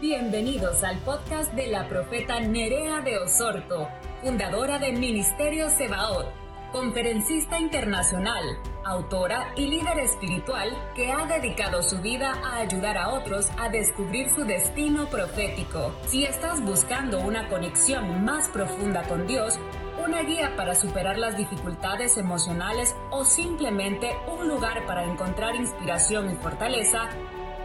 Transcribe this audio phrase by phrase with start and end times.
[0.00, 3.86] Bienvenidos al podcast de la profeta Nerea de Osorto,
[4.22, 6.26] fundadora de Ministerio Sebaot,
[6.72, 8.42] conferencista internacional,
[8.82, 14.30] autora y líder espiritual que ha dedicado su vida a ayudar a otros a descubrir
[14.34, 15.92] su destino profético.
[16.06, 19.58] Si estás buscando una conexión más profunda con Dios,
[20.02, 26.34] una guía para superar las dificultades emocionales o simplemente un lugar para encontrar inspiración y
[26.36, 27.10] fortaleza,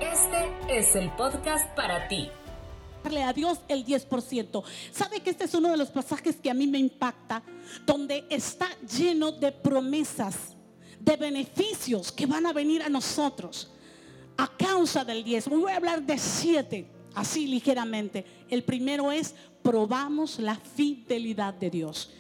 [0.02, 2.30] este es el podcast para ti.
[3.04, 4.64] Darle a Dios el 10%.
[4.92, 7.44] ¿Sabe que este es uno de los pasajes que a mí me impacta?
[7.86, 10.56] Donde está lleno de promesas,
[11.00, 13.70] de beneficios que van a venir a nosotros
[14.38, 15.50] a causa del 10.
[15.50, 18.26] Voy a hablar de siete, así ligeramente.
[18.50, 22.12] El primero es, probamos la fidelidad de Dios.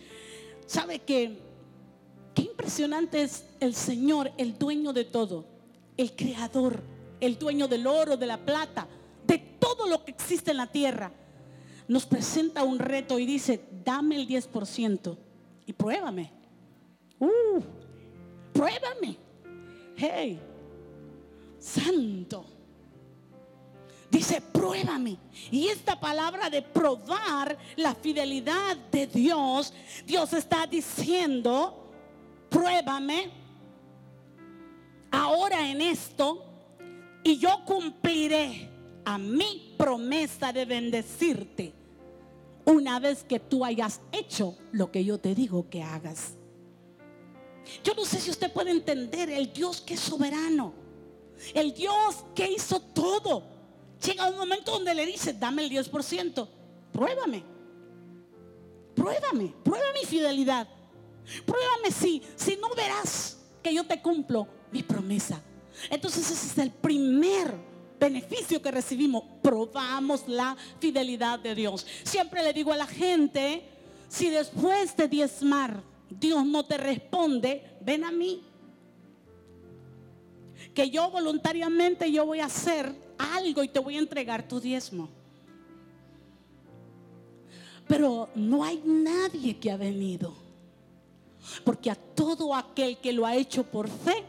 [0.65, 1.39] ¿Sabe que
[2.33, 5.45] qué impresionante es el Señor, el dueño de todo,
[5.97, 6.94] el creador?
[7.25, 8.87] El dueño del oro, de la plata,
[9.25, 11.11] de todo lo que existe en la tierra,
[11.87, 15.17] nos presenta un reto y dice, dame el 10%
[15.65, 16.31] y pruébame.
[17.19, 17.61] Uh,
[18.53, 19.17] pruébame.
[19.95, 20.39] Hey,
[21.59, 22.45] santo.
[24.09, 25.17] Dice, pruébame.
[25.51, 29.73] Y esta palabra de probar la fidelidad de Dios,
[30.05, 31.91] Dios está diciendo,
[32.49, 33.29] pruébame.
[35.11, 36.54] Ahora en esto
[37.25, 38.69] y yo cumpliré
[39.03, 41.73] a mi promesa de bendecirte
[42.65, 46.35] una vez que tú hayas hecho lo que yo te digo que hagas.
[47.83, 50.73] Yo no sé si usted puede entender el Dios que es soberano,
[51.55, 53.43] el Dios que hizo todo.
[54.05, 56.47] Llega un momento donde le dice, dame el 10%,
[56.91, 57.43] pruébame,
[58.93, 60.67] pruébame, prueba mi fidelidad,
[61.43, 65.41] pruébame si, si no verás que yo te cumplo mi promesa.
[65.89, 67.53] Entonces ese es el primer
[67.99, 69.23] beneficio que recibimos.
[69.41, 71.85] Probamos la fidelidad de Dios.
[72.03, 73.63] Siempre le digo a la gente,
[74.07, 78.43] si después de diezmar Dios no te responde, ven a mí.
[80.73, 85.09] Que yo voluntariamente yo voy a hacer algo y te voy a entregar tu diezmo.
[87.87, 90.33] Pero no hay nadie que ha venido.
[91.63, 94.23] Porque a todo aquel que lo ha hecho por fe,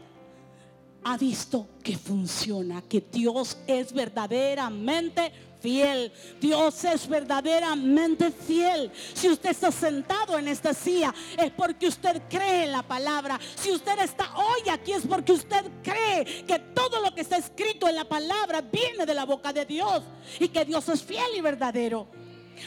[1.03, 6.11] ha visto que funciona, que Dios es verdaderamente fiel.
[6.39, 8.91] Dios es verdaderamente fiel.
[9.13, 13.39] Si usted está sentado en esta silla es porque usted cree en la palabra.
[13.55, 17.87] Si usted está hoy aquí es porque usted cree que todo lo que está escrito
[17.87, 20.03] en la palabra viene de la boca de Dios
[20.39, 22.07] y que Dios es fiel y verdadero.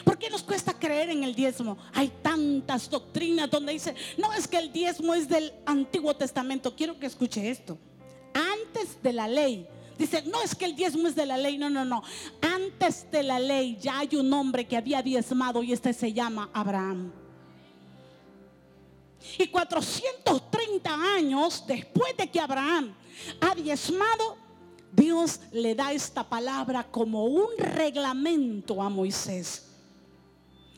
[0.04, 1.76] ¿Por qué nos cuesta creer en el diezmo?
[1.92, 6.76] Hay tantas doctrinas donde dice, no es que el diezmo es del Antiguo Testamento.
[6.76, 7.76] Quiero que escuche esto
[8.70, 9.66] antes de la ley.
[9.98, 12.02] Dice, no es que el diezmo es de la ley, no, no, no.
[12.40, 16.48] Antes de la ley ya hay un hombre que había diezmado y este se llama
[16.52, 17.12] Abraham.
[19.38, 22.94] Y 430 años después de que Abraham
[23.40, 24.38] ha diezmado,
[24.90, 29.66] Dios le da esta palabra como un reglamento a Moisés.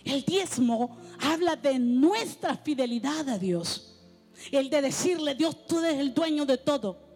[0.05, 4.01] El diezmo habla de nuestra fidelidad a Dios.
[4.51, 7.12] El de decirle, Dios, tú eres el dueño de todo.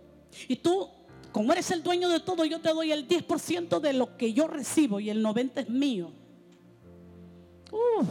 [0.49, 0.89] Y tú,
[1.33, 4.47] como eres el dueño de todo, yo te doy el 10% de lo que yo
[4.47, 6.11] recibo y el 90% es mío.
[7.71, 8.07] Uf,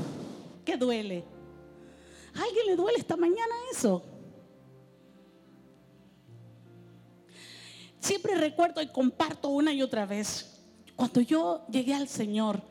[0.63, 1.23] ¿qué duele?
[2.33, 4.03] ¿A alguien le duele esta mañana eso?
[7.99, 10.61] Siempre recuerdo y comparto una y otra vez.
[10.95, 12.61] Cuando yo llegué al Señor,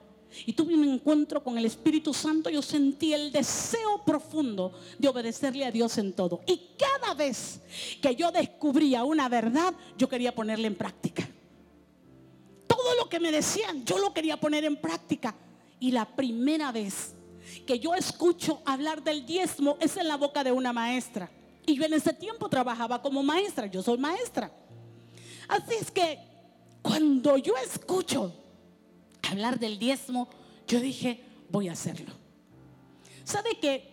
[0.47, 5.65] y tuve un encuentro con el Espíritu Santo, yo sentí el deseo profundo de obedecerle
[5.65, 6.41] a Dios en todo.
[6.47, 7.61] Y cada vez
[8.01, 11.29] que yo descubría una verdad, yo quería ponerla en práctica.
[12.67, 15.35] Todo lo que me decían, yo lo quería poner en práctica.
[15.79, 17.15] Y la primera vez
[17.67, 21.31] que yo escucho hablar del diezmo es en la boca de una maestra.
[21.67, 24.51] Y yo en ese tiempo trabajaba como maestra, yo soy maestra.
[25.49, 26.19] Así es que
[26.83, 28.44] cuando yo escucho
[29.31, 30.29] hablar del diezmo,
[30.67, 31.21] yo dije,
[31.51, 32.13] voy a hacerlo.
[33.25, 33.93] ¿Sabe que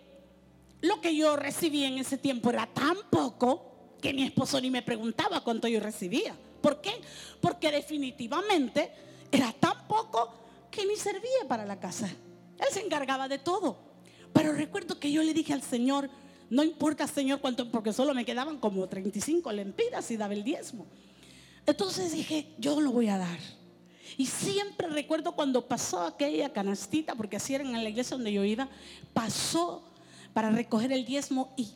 [0.81, 4.81] lo que yo recibí en ese tiempo era tan poco que mi esposo ni me
[4.81, 6.35] preguntaba cuánto yo recibía?
[6.61, 6.91] ¿Por qué?
[7.39, 8.91] Porque definitivamente
[9.31, 10.33] era tan poco
[10.69, 12.07] que ni servía para la casa.
[12.07, 13.77] Él se encargaba de todo.
[14.33, 16.09] Pero recuerdo que yo le dije al Señor,
[16.49, 20.85] no importa Señor cuánto, porque solo me quedaban como 35 lempiras y daba el diezmo.
[21.65, 23.39] Entonces dije, yo lo voy a dar.
[24.17, 28.43] Y siempre recuerdo cuando pasó aquella canastita, porque así era en la iglesia donde yo
[28.43, 28.69] iba,
[29.13, 29.83] pasó
[30.33, 31.69] para recoger el diezmo y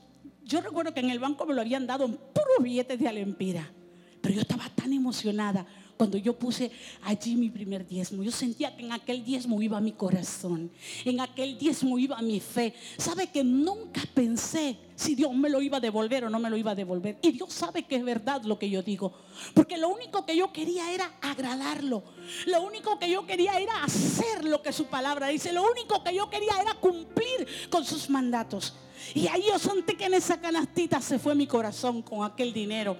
[0.43, 3.71] yo recuerdo que en el banco me lo habían dado en puros billetes de alempira.
[4.21, 5.65] Pero yo estaba tan emocionada
[5.97, 6.71] cuando yo puse
[7.03, 8.24] allí mi primer diezmo.
[8.24, 10.71] Yo sentía que en aquel diezmo iba mi corazón,
[11.03, 12.74] en aquel diezmo iba mi fe.
[12.97, 16.57] Sabe que nunca pensé si Dios me lo iba a devolver o no me lo
[16.57, 17.18] iba a devolver.
[17.21, 19.13] Y Dios sabe que es verdad lo que yo digo.
[19.53, 22.03] Porque lo único que yo quería era agradarlo.
[22.45, 25.53] Lo único que yo quería era hacer lo que su palabra dice.
[25.53, 28.74] Lo único que yo quería era cumplir con sus mandatos.
[29.13, 32.98] Y ahí yo sentí que en esa canastita se fue mi corazón con aquel dinero.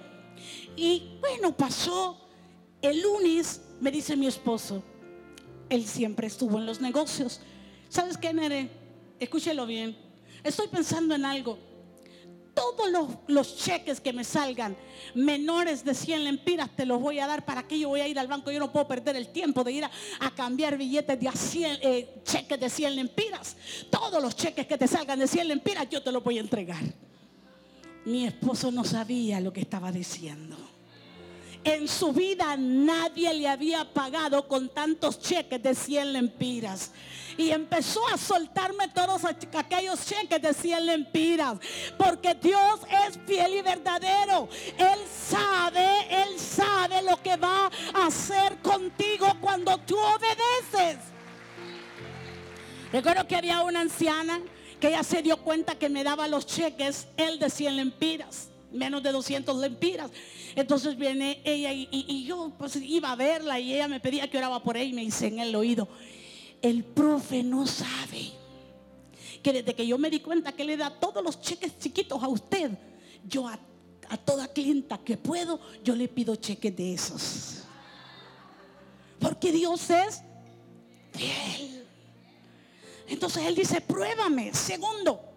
[0.76, 2.25] Y bueno, pasó
[2.82, 4.82] el lunes me dice mi esposo,
[5.68, 7.40] él siempre estuvo en los negocios.
[7.88, 8.68] ¿Sabes qué, Nere?
[9.18, 9.96] Escúchelo bien.
[10.44, 11.58] Estoy pensando en algo.
[12.54, 14.74] Todos los, cheques que me salgan
[15.14, 17.44] menores de 100 lempiras te los voy a dar.
[17.44, 18.50] ¿Para que yo voy a ir al banco?
[18.50, 19.90] Yo no puedo perder el tiempo de ir a,
[20.34, 23.56] cambiar billetes de 100, eh, cheques de 100 lempiras.
[23.90, 26.82] Todos los cheques que te salgan de 100 lempiras yo te los voy a entregar.
[28.06, 30.56] Mi esposo no sabía lo que estaba diciendo.
[31.66, 36.92] En su vida nadie le había pagado con tantos cheques de 100 lempiras.
[37.36, 41.58] Y empezó a soltarme todos aquellos cheques de 100 lempiras.
[41.98, 44.48] Porque Dios es fiel y verdadero.
[44.78, 50.98] Él sabe, Él sabe lo que va a hacer contigo cuando tú obedeces.
[52.92, 54.40] Recuerdo que había una anciana
[54.78, 59.02] que ella se dio cuenta que me daba los cheques, él de 100 lempiras menos
[59.02, 60.10] de 200 lempiras.
[60.54, 64.62] Entonces viene ella y, yo pues iba a verla y ella me pedía que oraba
[64.62, 65.88] por ella y me dice en el oído,
[66.62, 68.32] el profe no sabe
[69.42, 72.28] que desde que yo me di cuenta que le da todos los cheques chiquitos a
[72.28, 72.70] usted,
[73.28, 73.58] yo a,
[74.08, 77.62] a toda clienta que puedo, yo le pido cheques de esos.
[79.18, 80.22] Porque Dios es
[81.12, 81.86] fiel.
[83.08, 84.52] Entonces Él dice, pruébame.
[84.52, 85.35] Segundo,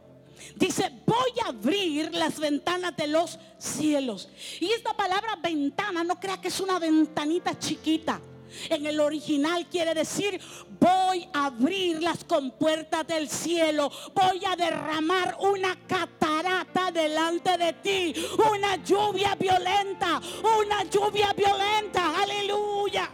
[0.56, 4.30] Dice, voy a abrir las ventanas de los cielos.
[4.60, 8.22] Y esta palabra ventana, no crea que es una ventanita chiquita.
[8.70, 10.40] En el original quiere decir,
[10.80, 18.14] voy a abrir las compuertas del cielo, voy a derramar una catarata delante de ti,
[18.52, 20.20] una lluvia violenta,
[20.60, 23.10] una lluvia violenta, aleluya.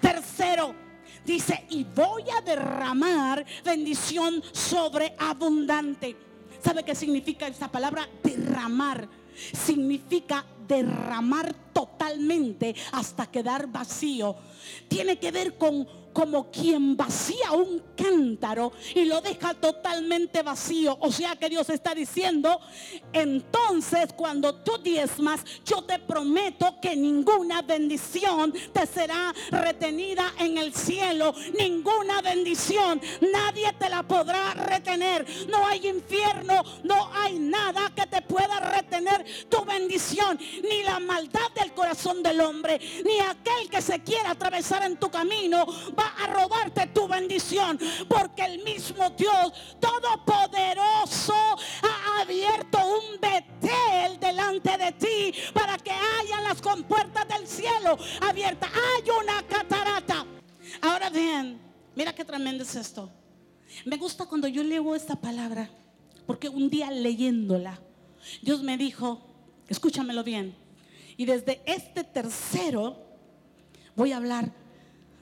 [0.00, 0.74] Tercero,
[1.24, 6.27] dice, y voy a derramar bendición sobreabundante.
[6.62, 8.08] ¿Sabe qué significa esa palabra?
[8.22, 9.08] Derramar.
[9.52, 14.36] Significa derramar totalmente hasta quedar vacío.
[14.88, 20.96] Tiene que ver con como quien vacía un cántaro y lo deja totalmente vacío.
[21.00, 22.60] O sea que Dios está diciendo,
[23.12, 30.74] entonces cuando tú diezmas, yo te prometo que ninguna bendición te será retenida en el
[30.74, 31.34] cielo.
[31.58, 33.00] Ninguna bendición,
[33.32, 35.26] nadie te la podrá retener.
[35.48, 41.50] No hay infierno, no hay nada que te pueda retener tu bendición, ni la maldad
[41.54, 45.66] del corazón del hombre, ni aquel que se quiera atravesar en tu camino
[45.98, 47.78] va a robarte tu bendición.
[48.08, 56.40] Porque el mismo Dios Todopoderoso ha abierto un betel delante de ti para que haya
[56.42, 58.70] las compuertas del cielo abiertas.
[58.70, 60.26] Hay una catarata.
[60.82, 61.60] Ahora bien,
[61.94, 63.10] mira qué tremendo es esto.
[63.84, 65.68] Me gusta cuando yo leo esta palabra.
[66.26, 67.80] Porque un día leyéndola,
[68.42, 69.20] Dios me dijo,
[69.68, 70.54] escúchamelo bien.
[71.16, 72.96] Y desde este tercero
[73.96, 74.52] voy a hablar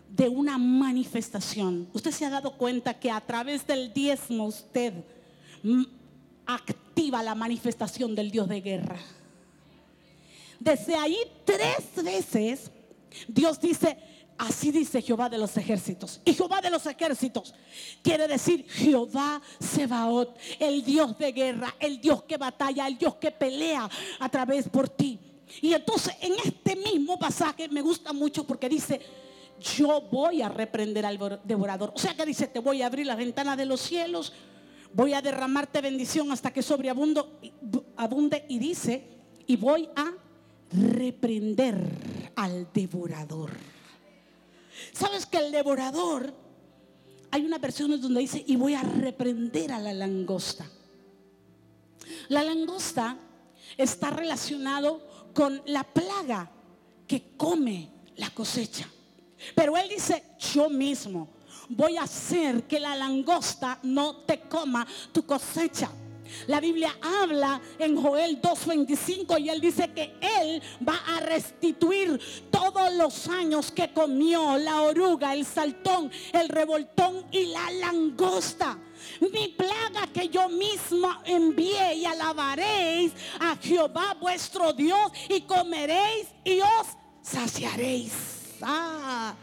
[0.09, 1.89] de una manifestación.
[1.93, 4.93] Usted se ha dado cuenta que a través del diezmo usted
[6.47, 8.99] activa la manifestación del Dios de guerra.
[10.61, 12.71] Desde ahí tres veces
[13.29, 13.97] Dios dice,
[14.39, 16.21] así dice Jehová de los ejércitos.
[16.25, 17.55] Y Jehová de los ejércitos
[18.03, 23.31] quiere decir Jehová Sebaot, el Dios de guerra, el Dios que batalla, el Dios que
[23.31, 23.89] pelea
[24.19, 25.19] a través por ti.
[25.61, 29.01] Y entonces en este mismo pasaje me gusta mucho porque dice,
[29.61, 31.93] yo voy a reprender al devorador.
[31.95, 34.33] O sea que dice, te voy a abrir las ventanas de los cielos,
[34.93, 37.25] voy a derramarte bendición hasta que sobreabunde
[38.49, 39.05] y dice,
[39.47, 40.13] y voy a
[40.73, 43.76] reprender al devorador.
[44.93, 46.35] ¿Sabes que el devorador,
[47.31, 50.69] hay una versión donde dice, y voy a reprender a la langosta?
[52.29, 53.17] La langosta
[53.77, 56.51] está relacionado con la plaga
[57.07, 58.89] que come la cosecha.
[59.55, 61.29] Pero él dice, yo mismo
[61.69, 65.91] voy a hacer que la langosta no te coma tu cosecha.
[66.47, 72.93] La Biblia habla en Joel 2.25 y él dice que él va a restituir todos
[72.95, 78.79] los años que comió la oruga, el saltón, el revoltón y la langosta.
[79.21, 86.61] Mi plaga que yo mismo envié y alabaréis a Jehová vuestro Dios y comeréis y
[86.61, 86.87] os
[87.23, 88.13] saciaréis.
[88.63, 89.35] Ah.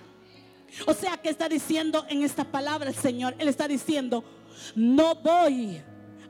[0.88, 4.24] O sea que está diciendo en esta palabra el Señor, Él está diciendo,
[4.76, 5.82] no voy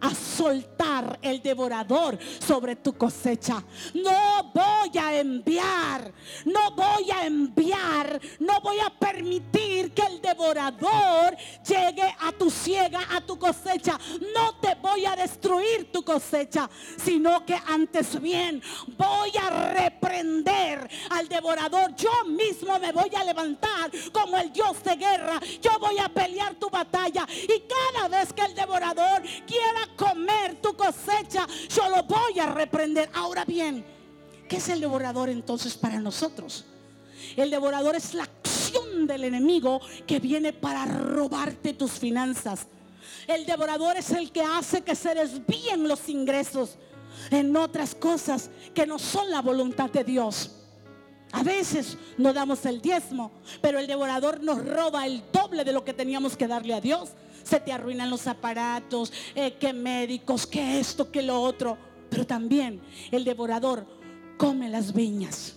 [0.04, 3.64] a soltar el devorador sobre tu cosecha.
[3.94, 6.14] No voy a enviar,
[6.46, 13.00] no voy a enviar, no voy a permitir que el devorador llegue a tu ciega,
[13.12, 13.98] a tu cosecha.
[14.36, 18.62] No te voy a destruir tu cosecha, sino que antes bien
[18.98, 21.96] voy a reprender al devorador.
[21.96, 25.40] Yo mismo me voy a levantar como el Dios de guerra.
[25.62, 30.76] Yo voy a pelear tu batalla y cada vez que el devorador quiera comer tu
[30.76, 33.10] cosecha, yo lo voy a reprender.
[33.14, 33.84] Ahora bien,
[34.48, 36.66] ¿qué es el devorador entonces para nosotros?
[37.36, 42.68] El devorador es la acción del enemigo que viene para robarte tus finanzas.
[43.28, 46.78] El devorador es el que hace que se desvíen los ingresos
[47.32, 50.52] en otras cosas que no son la voluntad de Dios.
[51.32, 53.32] A veces no damos el diezmo,
[53.62, 57.10] pero el devorador nos roba el doble de lo que teníamos que darle a Dios
[57.44, 61.78] se te arruinan los aparatos, eh, que médicos, que esto, que lo otro.
[62.10, 62.82] Pero también
[63.12, 63.86] el devorador
[64.38, 65.56] come las viñas.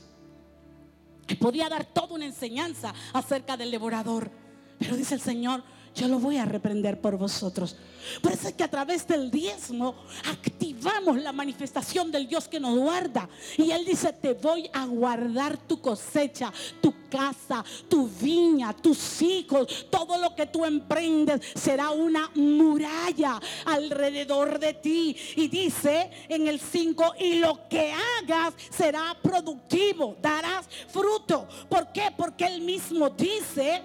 [1.28, 4.30] Y podía dar toda una enseñanza acerca del devorador.
[4.78, 5.62] Pero dice el Señor,
[5.96, 7.74] yo lo voy a reprender por vosotros.
[8.20, 9.94] Por eso es que a través del diezmo
[10.30, 13.28] activamos la manifestación del Dios que nos guarda.
[13.56, 19.86] Y Él dice, te voy a guardar tu cosecha, tu casa, tu viña, tus hijos,
[19.90, 25.16] todo lo que tú emprendes será una muralla alrededor de ti.
[25.34, 31.48] Y dice en el 5, y lo que hagas será productivo, darás fruto.
[31.70, 32.12] ¿Por qué?
[32.14, 33.82] Porque Él mismo dice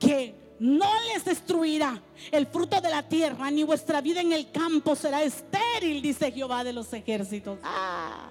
[0.00, 2.00] que no les destruirá
[2.30, 6.64] el fruto de la tierra, ni vuestra vida en el campo será estéril, dice Jehová
[6.64, 7.58] de los ejércitos.
[7.62, 8.30] Ah.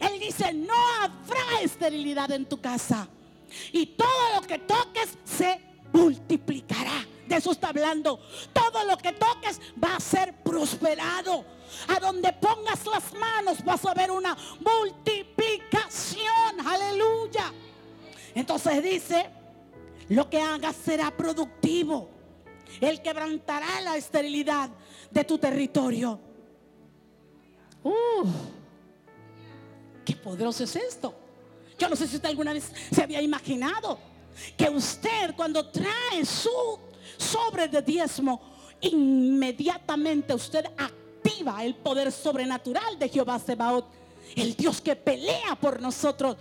[0.00, 3.08] Él dice, no habrá esterilidad en tu casa.
[3.72, 5.60] Y todo lo que toques se
[5.92, 7.06] multiplicará.
[7.26, 8.20] De eso está hablando.
[8.52, 11.44] Todo lo que toques va a ser prosperado.
[11.88, 16.66] A donde pongas las manos vas a ver una multiplicación.
[16.66, 17.52] Aleluya.
[18.34, 19.30] Entonces dice,
[20.08, 22.08] lo que hagas será productivo.
[22.80, 24.70] Él quebrantará la esterilidad
[25.10, 26.20] de tu territorio.
[27.82, 28.26] Uh,
[30.04, 31.14] qué poderoso es esto.
[31.78, 33.98] Yo no sé si usted alguna vez se había imaginado
[34.56, 36.78] que usted cuando trae su
[37.16, 38.40] sobre de diezmo,
[38.80, 43.86] inmediatamente usted activa el poder sobrenatural de Jehová Sebaot,
[44.36, 46.36] el Dios que pelea por nosotros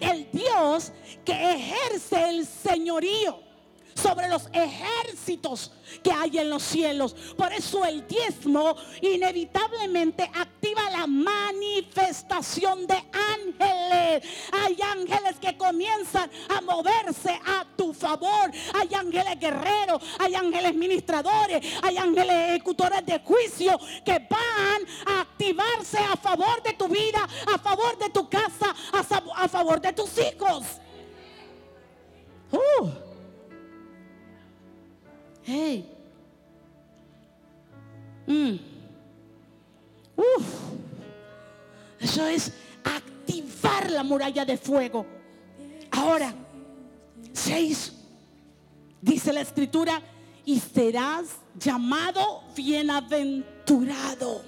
[0.00, 0.92] el Dios
[1.24, 3.43] que ejerce el señorío
[3.94, 5.70] sobre los ejércitos
[6.02, 7.14] que hay en los cielos.
[7.36, 14.28] Por eso el diezmo inevitablemente activa la manifestación de ángeles.
[14.52, 18.50] Hay ángeles que comienzan a moverse a tu favor.
[18.74, 25.98] Hay ángeles guerreros, hay ángeles ministradores, hay ángeles ejecutores de juicio que van a activarse
[25.98, 30.64] a favor de tu vida, a favor de tu casa, a, favor de tus hijos.
[32.50, 33.03] Uh.
[35.44, 35.90] Hey.
[38.26, 38.56] Mm.
[40.16, 40.46] Uf.
[42.00, 45.06] Eso es activar la muralla de fuego.
[45.90, 46.34] Ahora,
[47.32, 47.92] seis.
[49.00, 50.00] Dice la escritura,
[50.46, 51.26] y serás
[51.58, 54.42] llamado bienaventurado.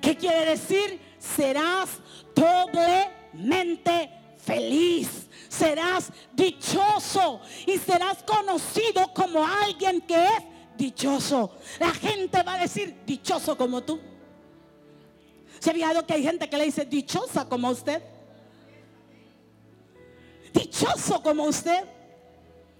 [0.00, 1.00] ¿Qué quiere decir?
[1.18, 1.90] Serás
[2.34, 4.10] doblemente
[4.44, 10.42] feliz serás dichoso y serás conocido como alguien que es
[10.76, 11.56] dichoso.
[11.78, 14.00] La gente va a decir dichoso como tú.
[15.60, 18.02] ¿Se ha fijado que hay gente que le dice dichosa como usted?
[20.52, 21.84] Dichoso como usted.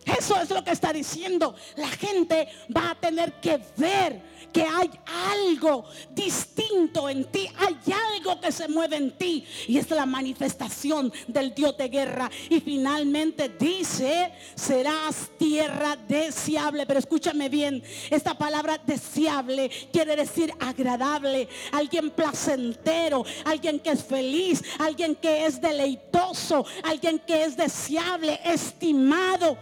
[0.05, 1.55] Eso es lo que está diciendo.
[1.77, 4.91] La gente va a tener que ver que hay
[5.33, 7.77] algo distinto en ti, hay
[8.15, 9.45] algo que se mueve en ti.
[9.69, 12.31] Y es la manifestación del Dios de guerra.
[12.51, 21.49] Y finalmente dice, serás tierra deseable, pero escúchame bien, esta palabra deseable quiere decir agradable,
[21.71, 29.57] alguien placentero, alguien que es feliz, alguien que es deleitoso, alguien que es deseable, estimado,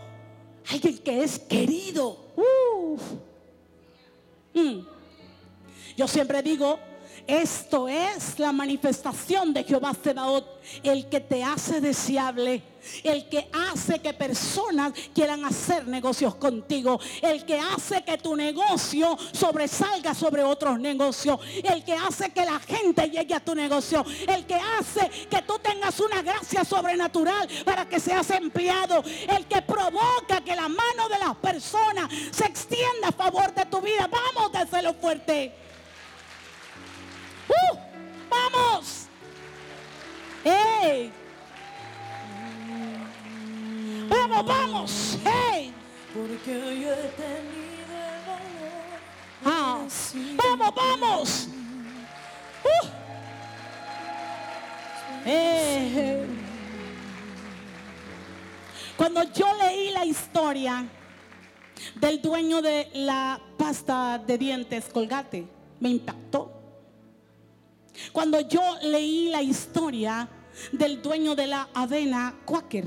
[0.69, 2.19] alguien que es querido.
[4.55, 4.81] Mm.
[5.97, 6.79] Yo siempre digo,
[7.31, 10.45] Esto es la manifestación de Jehová Sebaot,
[10.83, 12.61] el que te hace deseable,
[13.05, 19.17] el que hace que personas quieran hacer negocios contigo, el que hace que tu negocio
[19.31, 24.45] sobresalga sobre otros negocios, el que hace que la gente llegue a tu negocio, el
[24.45, 30.41] que hace que tú tengas una gracia sobrenatural para que seas empleado, el que provoca
[30.45, 34.11] que la mano de las personas se extienda a favor de tu vida.
[34.11, 35.70] Vamos, déselo fuerte.
[37.51, 37.77] ¡Uh!
[38.31, 39.09] ¡Vamos!
[40.45, 41.13] ¡Hey!
[44.09, 45.19] ¡Vamos, vamos!
[45.25, 45.73] ¡Hey!
[46.15, 49.01] Porque yo he tenido el valor.
[49.45, 49.87] Ah.
[50.37, 51.49] ¡Vamos, vamos!
[52.65, 53.01] ¡Uh!
[58.97, 60.87] Cuando yo leí la historia
[61.95, 65.49] del dueño de la pasta de dientes Colgate,
[65.81, 66.50] me impactó.
[68.13, 70.29] Cuando yo leí la historia
[70.73, 72.85] del dueño de la avena Quaker,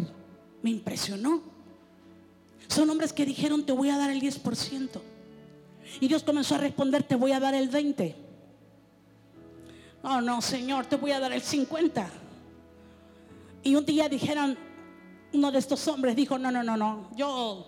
[0.61, 1.41] me impresionó.
[2.67, 4.89] Son hombres que dijeron, te voy a dar el 10%.
[5.99, 8.15] Y Dios comenzó a responder, te voy a dar el 20%.
[10.05, 12.07] Oh, no, Señor, te voy a dar el 50%.
[13.63, 14.57] Y un día dijeron,
[15.31, 17.65] uno de estos hombres dijo, no, no, no, no, yo,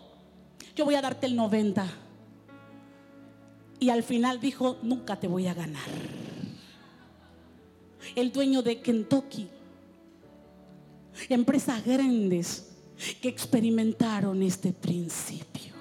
[0.76, 1.86] yo voy a darte el 90%.
[3.80, 6.25] Y al final dijo, nunca te voy a ganar
[8.16, 9.48] el dueño de Kentucky.
[11.30, 12.72] Empresas grandes
[13.22, 15.74] que experimentaron este principio.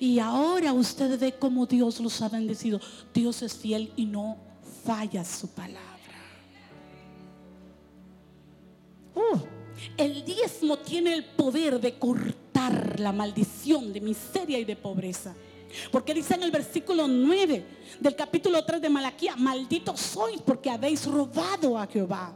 [0.00, 2.80] Y ahora usted ve cómo Dios los ha bendecido.
[3.12, 4.36] Dios es fiel y no
[4.84, 5.88] falla su palabra.
[9.14, 9.38] Uh,
[9.96, 15.34] el diezmo tiene el poder de cortar la maldición de miseria y de pobreza.
[15.90, 17.64] Porque dice en el versículo 9
[18.00, 22.34] del capítulo 3 de Malaquía, malditos sois porque habéis robado a Jehová.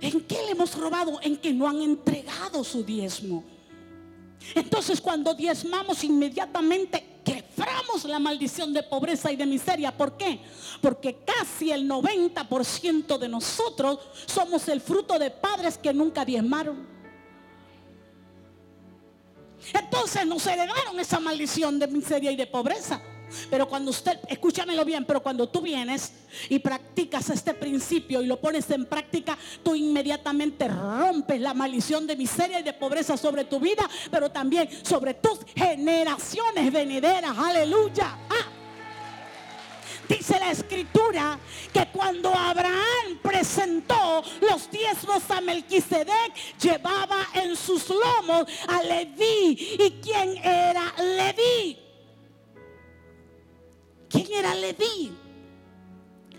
[0.00, 1.18] ¿En qué le hemos robado?
[1.22, 3.44] En que no han entregado su diezmo.
[4.54, 9.96] Entonces cuando diezmamos inmediatamente quebramos la maldición de pobreza y de miseria.
[9.96, 10.40] ¿Por qué?
[10.80, 16.99] Porque casi el 90% de nosotros somos el fruto de padres que nunca diezmaron.
[19.72, 23.00] Entonces nos heredaron esa maldición de miseria y de pobreza.
[23.48, 26.12] Pero cuando usted, escúchamelo bien, pero cuando tú vienes
[26.48, 32.16] y practicas este principio y lo pones en práctica, tú inmediatamente rompes la maldición de
[32.16, 37.36] miseria y de pobreza sobre tu vida, pero también sobre tus generaciones venideras.
[37.36, 38.18] Aleluya.
[40.30, 41.40] Dice la escritura
[41.72, 49.76] que cuando Abraham presentó los diezmos a Melquisedec, llevaba en sus lomos a Leví.
[49.80, 51.76] ¿Y quién era Leví?
[54.08, 55.12] ¿Quién era Leví?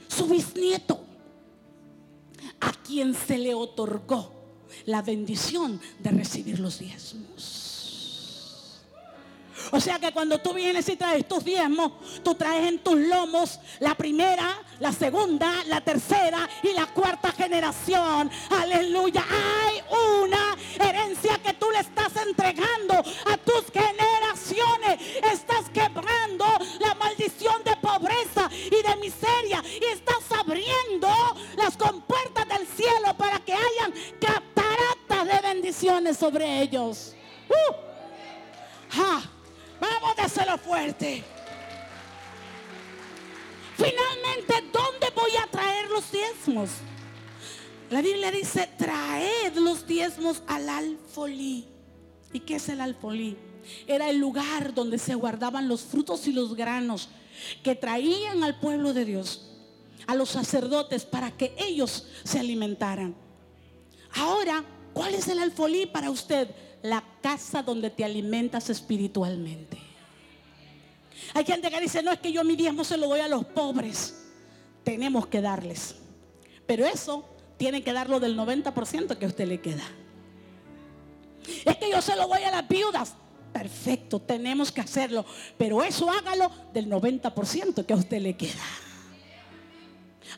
[0.08, 1.04] Su bisnieto,
[2.62, 4.32] a quien se le otorgó
[4.86, 7.70] la bendición de recibir los diezmos.
[9.71, 11.91] O sea que cuando tú vienes y traes tus diezmos,
[12.24, 18.30] tú traes en tus lomos la primera, la segunda, la tercera y la cuarta generación.
[18.50, 19.24] Aleluya.
[19.30, 19.82] Hay
[20.26, 25.00] una herencia que tú le estás entregando a tus generaciones.
[25.32, 26.45] Estás quebrando
[26.80, 29.63] la maldición de pobreza y de miseria.
[29.80, 31.10] Y estás abriendo
[31.56, 36.81] las compuertas del cielo para que hayan cataratas de bendiciones sobre ellos.
[52.34, 53.38] ¿Y qué es el alfolí?
[53.88, 57.10] Era el lugar donde se guardaban los frutos y los granos
[57.63, 59.50] que traían al pueblo de Dios,
[60.08, 63.15] a los sacerdotes, para que ellos se alimentaran.
[64.15, 64.63] Ahora,
[64.94, 66.50] ¿cuál es el alfolí para usted?
[66.82, 69.78] la casa donde te alimentas espiritualmente.
[71.34, 73.46] Hay gente que dice, no es que yo mi diezmo se lo doy a los
[73.46, 74.30] pobres.
[74.84, 75.96] Tenemos que darles.
[76.65, 77.24] Pero eso
[77.58, 79.84] tiene que darlo del 90% que a usted le queda.
[81.65, 83.13] Es que yo se lo doy a las viudas.
[83.54, 85.25] Perfecto, tenemos que hacerlo.
[85.58, 88.63] Pero eso hágalo del 90% que a usted le queda.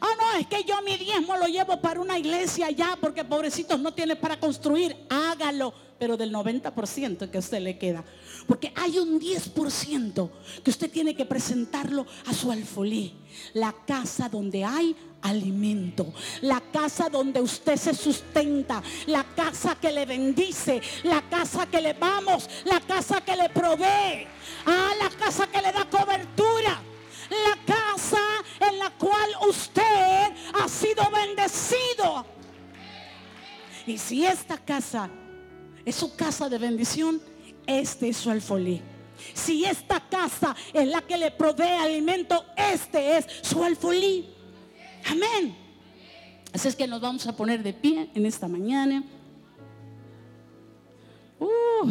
[0.02, 3.80] Ah, no, es que yo mi diezmo lo llevo para una iglesia ya porque pobrecitos
[3.80, 4.96] no tiene para construir.
[5.10, 8.04] Hágalo pero del 90% que usted le queda.
[8.46, 10.30] Porque hay un 10%
[10.62, 13.14] que usted tiene que presentarlo a su alfolí.
[13.54, 20.06] La casa donde hay alimento, la casa donde usted se sustenta, la casa que le
[20.06, 24.28] bendice, la casa que le vamos, la casa que le provee,
[24.66, 26.82] ah, la casa que le da cobertura,
[27.30, 27.73] la
[29.48, 32.26] usted ha sido bendecido.
[33.86, 35.10] Y si esta casa
[35.86, 37.22] es su casa de bendición,
[37.68, 38.82] este es su alfolí.
[39.34, 44.30] Si esta casa es la que le provee alimento, este es su alfolí.
[45.06, 45.56] Amén.
[46.54, 49.04] Así es que nos vamos a poner de pie en esta mañana.
[51.39, 51.89] Uh,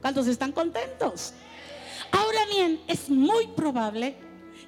[0.00, 1.34] ¿Cuántos están contentos?
[2.10, 4.16] Ahora bien, es muy probable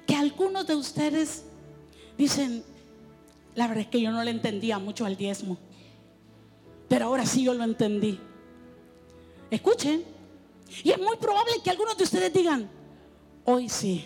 [0.05, 1.45] que algunos de ustedes
[2.17, 2.63] dicen,
[3.55, 5.57] la verdad es que yo no le entendía mucho al diezmo,
[6.87, 8.19] pero ahora sí yo lo entendí.
[9.49, 10.03] Escuchen,
[10.83, 12.69] y es muy probable que algunos de ustedes digan,
[13.45, 14.05] hoy sí,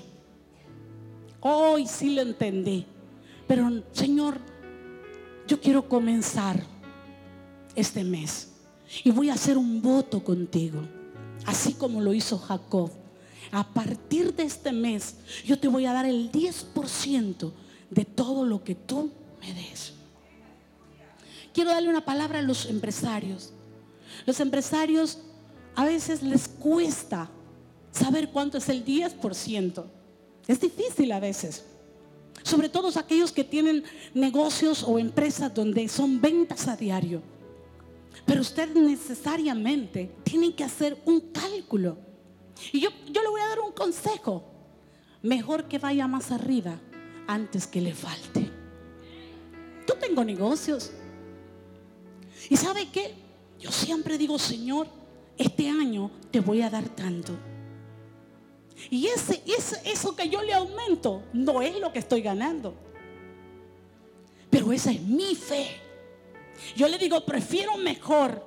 [1.40, 2.86] hoy sí lo entendí,
[3.48, 4.40] pero Señor,
[5.48, 6.62] yo quiero comenzar
[7.76, 8.52] este mes
[9.04, 10.82] y voy a hacer un voto contigo,
[11.46, 12.92] así como lo hizo Jacob.
[13.52, 17.52] A partir de este mes, yo te voy a dar el 10%
[17.90, 19.94] de todo lo que tú me des.
[21.54, 23.52] Quiero darle una palabra a los empresarios.
[24.26, 25.20] Los empresarios
[25.76, 27.30] a veces les cuesta
[27.92, 29.84] saber cuánto es el 10%.
[30.48, 31.66] Es difícil a veces.
[32.44, 37.22] Sobre todo aquellos que tienen negocios o empresas donde son ventas a diario.
[38.26, 41.98] Pero usted necesariamente tiene que hacer un cálculo.
[42.72, 44.44] Y yo, yo le voy a dar un consejo.
[45.22, 46.80] Mejor que vaya más arriba
[47.30, 48.50] antes que le falte.
[49.88, 50.92] Yo tengo negocios.
[52.50, 53.14] ¿Y sabe qué?
[53.60, 54.88] Yo siempre digo, Señor,
[55.38, 57.34] este año te voy a dar tanto.
[58.90, 59.44] Y ese,
[59.86, 62.74] eso que yo le aumento no es lo que estoy ganando.
[64.50, 65.68] Pero esa es mi fe.
[66.76, 68.44] Yo le digo, prefiero mejor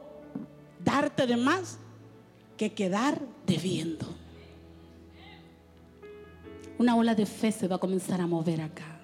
[0.82, 1.78] darte de más
[2.56, 4.11] que quedar debiendo.
[6.82, 8.98] Una ola de fe se va a comenzar a mover acá.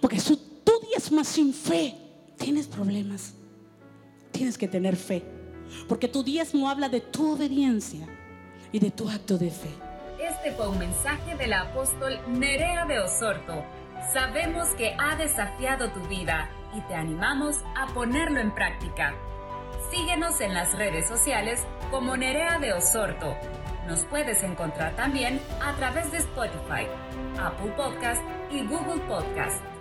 [0.00, 1.96] Porque si tú diezmas sin fe,
[2.38, 3.34] tienes problemas.
[4.30, 5.24] Tienes que tener fe.
[5.88, 8.06] Porque tu diezmo habla de tu obediencia
[8.70, 9.70] y de tu acto de fe.
[10.20, 13.64] Este fue un mensaje del apóstol Nerea de Osorto.
[14.12, 19.12] Sabemos que ha desafiado tu vida y te animamos a ponerlo en práctica.
[19.90, 23.36] Síguenos en las redes sociales como Nerea de Osorto.
[23.86, 26.86] Nos puedes encontrar también a través de Spotify,
[27.38, 29.75] Apple Podcast y Google Podcast.